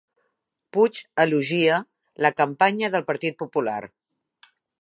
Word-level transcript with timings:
Puig 0.77 1.01
elogia 1.25 1.77
la 2.27 2.33
campanya 2.41 2.93
del 2.97 3.07
Partit 3.11 3.41
Popular 3.45 3.81